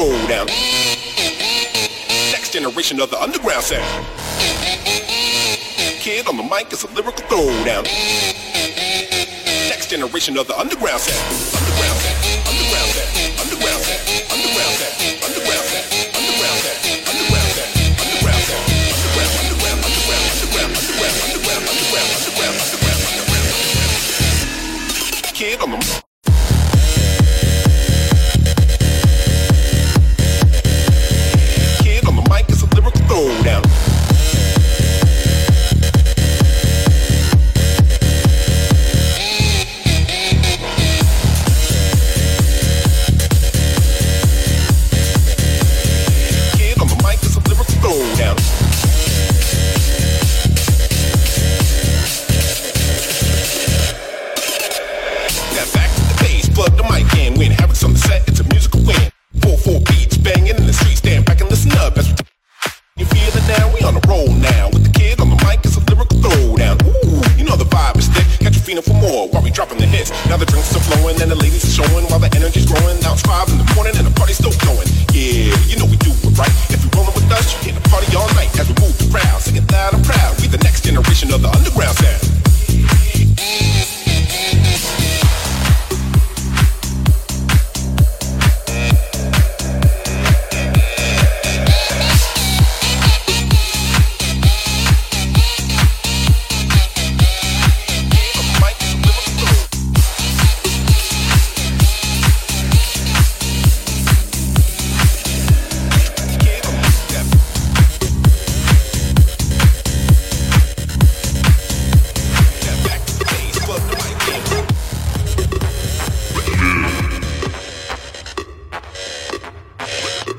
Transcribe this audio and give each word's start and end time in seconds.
slow 0.00 0.28
down. 0.28 0.46
Next 2.32 2.52
generation 2.54 3.00
of 3.00 3.10
the 3.10 3.20
underground 3.20 3.62
sound. 3.62 4.06
Kid 6.00 6.26
on 6.26 6.38
the 6.38 6.42
mic 6.42 6.72
is 6.72 6.84
a 6.84 6.88
lyrical 6.94 7.24
throwdown. 7.28 7.84
Next 9.68 9.90
generation 9.90 10.38
of 10.38 10.46
the 10.46 10.58
underground 10.58 11.00
sound. 11.00 11.20
Underground 11.60 11.98
sound. 12.00 12.16
Underground 12.48 12.90
sound. 12.96 13.40
Underground 13.42 13.82
sound. 13.84 14.32
Underground 14.32 14.74
sound. 14.80 15.24
Underground 15.26 15.64
sound. 15.64 15.69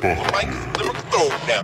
Mike's 0.04 0.58
lyrical 0.80 1.12
soul 1.12 1.30
now. 1.48 1.62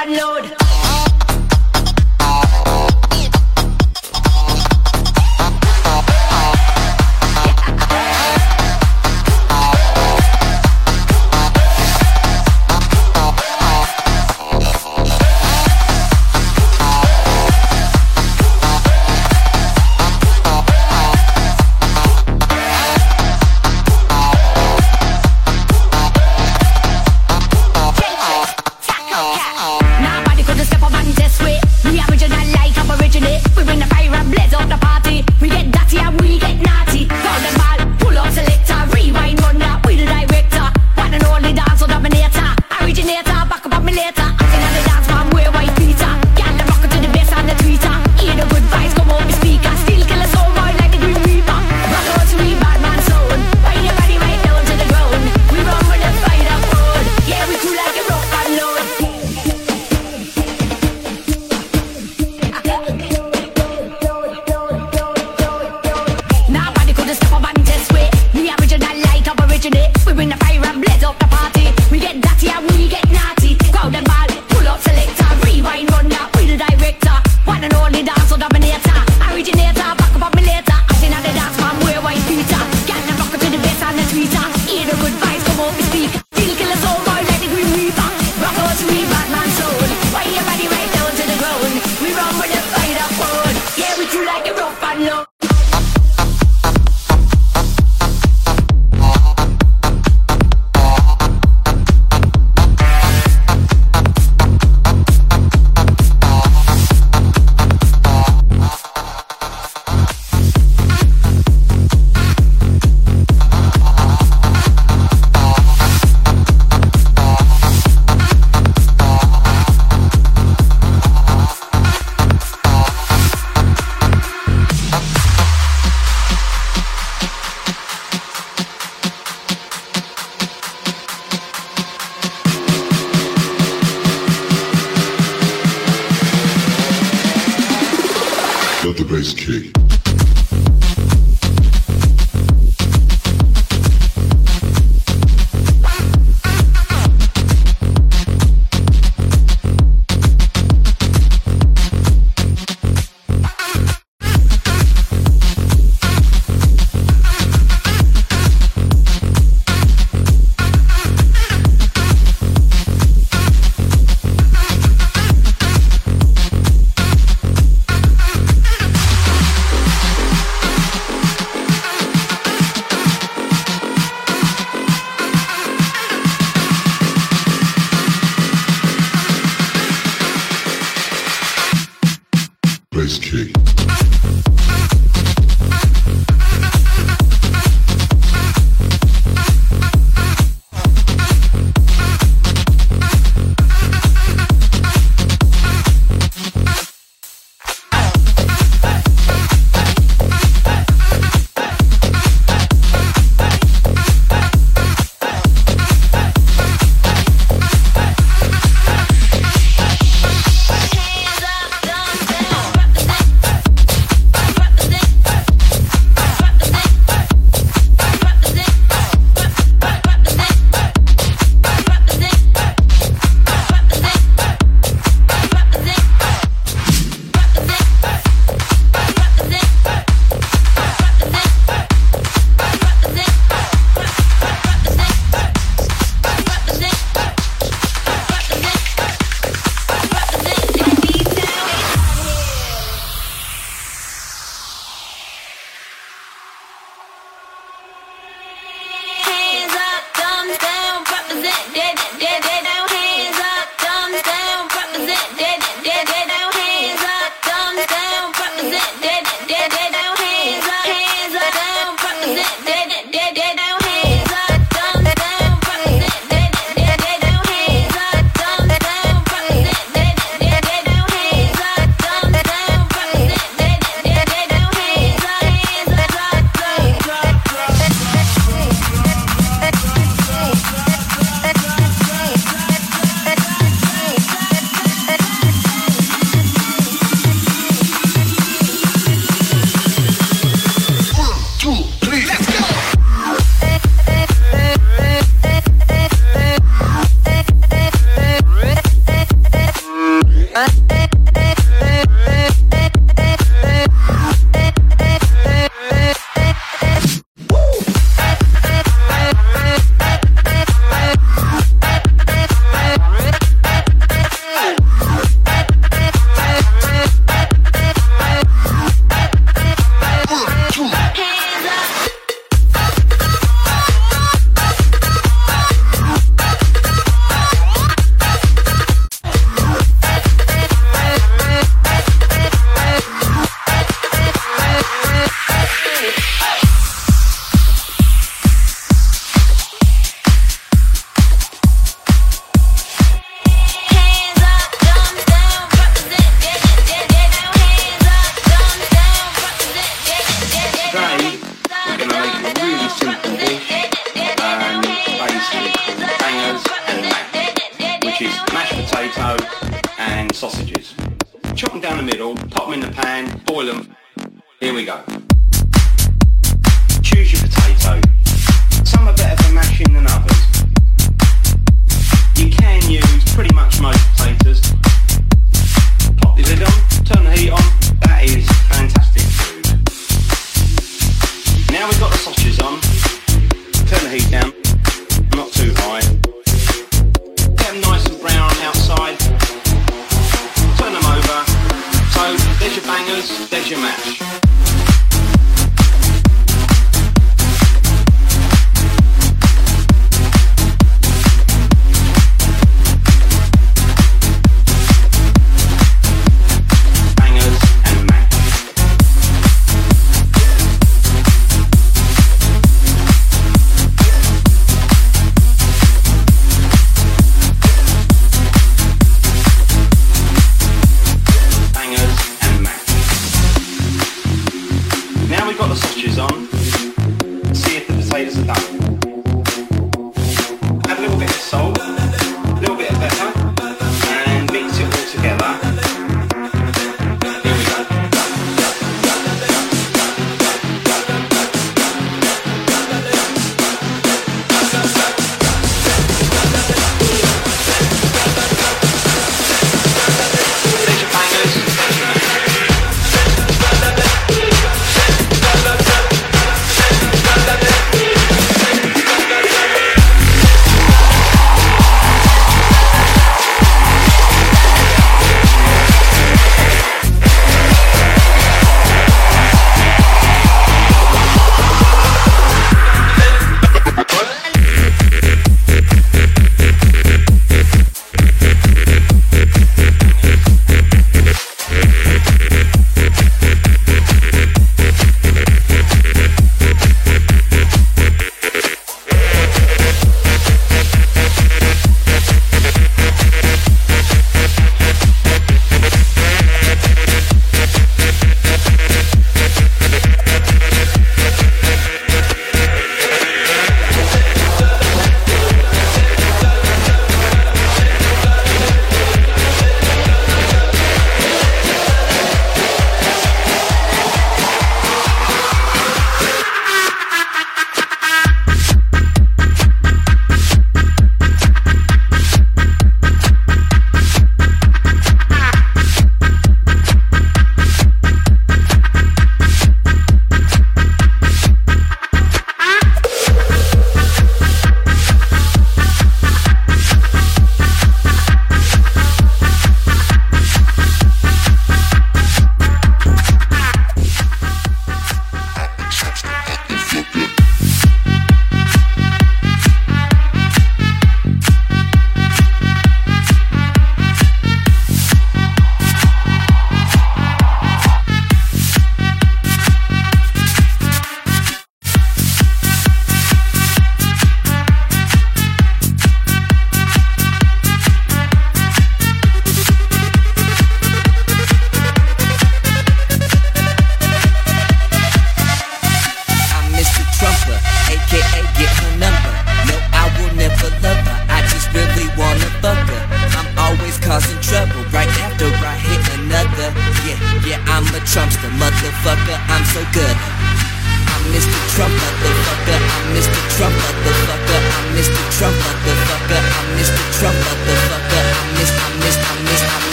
Like 0.00 0.08
a 0.08 0.14
rough 0.14 0.40
and 0.40 0.50
load. 0.50 0.59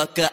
fuck 0.00 0.18
up. 0.20 0.29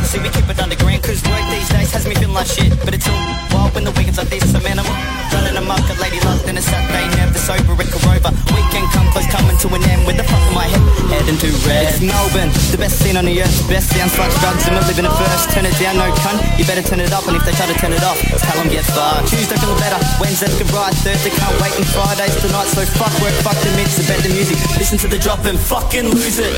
This 0.00 0.10
see 0.12 0.20
we 0.20 0.28
keep 0.30 0.48
it 0.48 0.58
underground 0.58 1.02
Cause 1.02 1.22
work 1.28 1.44
these 1.50 1.68
days 1.68 1.90
has 1.92 2.06
me 2.06 2.14
feeling 2.14 2.34
like 2.34 2.46
shit. 2.46 2.72
But 2.84 2.94
it's 2.94 3.08
all 3.08 3.22
wild 3.52 3.74
when 3.74 3.84
the 3.84 3.92
weekends 3.92 4.18
like 4.18 4.32
are 4.32 4.46
some 4.46 4.66
animal. 4.66 4.92
Running 5.34 5.56
amok 5.58 5.82
at 5.90 5.98
Lady 5.98 6.22
Luck 6.22 6.38
then 6.46 6.54
a 6.54 6.62
Saturday 6.62 7.10
Never 7.18 7.38
sober 7.42 7.74
at 7.74 7.90
Corova 7.90 8.30
Weekend 8.54 8.86
come 8.94 9.10
close 9.10 9.26
coming 9.34 9.58
to 9.58 9.66
an 9.74 9.82
end 9.90 10.06
With 10.06 10.14
the 10.14 10.22
fuck 10.22 10.38
in 10.46 10.54
my 10.54 10.70
head. 10.70 10.78
Heading 11.10 11.38
to 11.42 11.50
red 11.66 11.90
It's 11.90 11.98
Melbourne 11.98 12.54
The 12.70 12.78
best 12.78 13.02
scene 13.02 13.18
on 13.18 13.26
the 13.26 13.42
earth. 13.42 13.56
Best 13.66 13.90
sounds 13.90 14.14
like 14.14 14.30
drugs 14.38 14.62
and 14.70 14.78
we're 14.78 14.86
living 14.86 15.06
it 15.06 15.14
first. 15.18 15.50
Turn 15.50 15.66
it 15.66 15.74
down 15.82 15.98
no 15.98 16.06
cunt. 16.22 16.38
You 16.54 16.62
better 16.70 16.86
turn 16.86 17.02
it 17.02 17.10
up 17.10 17.26
And 17.26 17.34
if 17.34 17.42
they 17.42 17.50
try 17.58 17.66
to 17.66 17.74
turn 17.82 17.90
it 17.90 18.04
off 18.06 18.18
Tell 18.22 18.56
them 18.62 18.70
get 18.70 18.86
fucked 18.86 19.34
Tuesday 19.34 19.58
feel 19.58 19.74
better 19.82 19.98
Wednesday 20.22 20.46
looking 20.46 20.70
bright 20.70 20.94
Thursday 21.02 21.34
can't 21.34 21.56
wait 21.58 21.74
And 21.74 21.86
Friday's 21.90 22.38
tonight 22.38 22.70
So 22.70 22.86
fuck 22.94 23.14
work 23.18 23.34
Fuck 23.42 23.58
the 23.66 23.74
mix 23.74 23.98
The 23.98 24.06
better 24.06 24.30
music. 24.30 24.58
Listen 24.78 25.02
to 25.02 25.08
the 25.10 25.18
drop 25.18 25.42
and 25.50 25.58
fucking 25.58 26.14
lose 26.14 26.38
it 26.38 26.54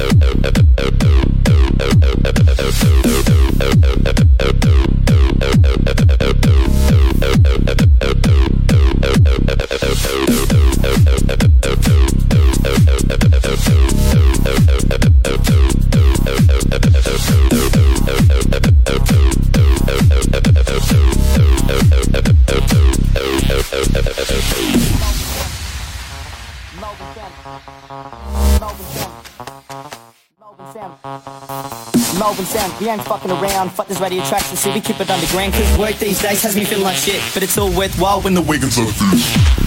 Melbourne 0.00 0.40
sound, 0.78 1.29
we 32.80 32.88
ain't 32.88 33.02
fucking 33.02 33.30
around. 33.30 33.70
Fuck 33.70 33.86
this 33.88 34.00
radio 34.00 34.24
tracks 34.24 34.48
and 34.50 34.58
see 34.58 34.72
we 34.72 34.80
keep 34.80 35.00
it 35.00 35.10
underground. 35.10 35.52
Cause 35.52 35.78
work 35.78 35.96
these 35.96 36.20
days 36.20 36.42
has 36.42 36.56
me 36.56 36.64
feeling 36.64 36.84
like 36.84 36.96
shit. 36.96 37.22
But 37.34 37.42
it's 37.42 37.56
all 37.58 37.70
worthwhile 37.70 38.20
when 38.22 38.34
the 38.34 38.42
Wiggins 38.42 38.78
like 38.78 39.59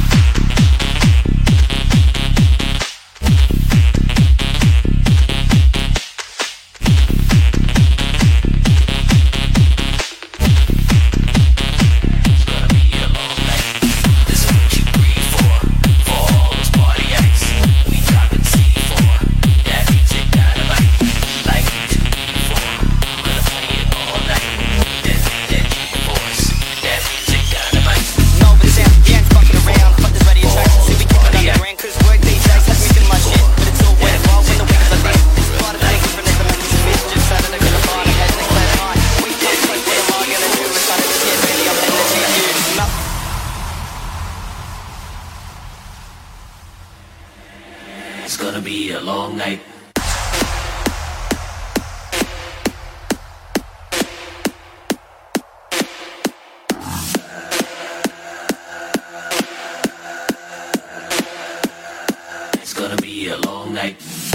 night. 63.84 64.33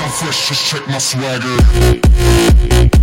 I'm 0.00 0.10
fresh, 0.10 0.48
just 0.48 0.66
check 0.66 0.86
my 0.86 0.98
swagger. 0.98 2.97